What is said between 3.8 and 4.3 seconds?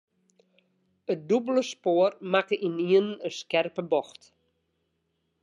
bocht.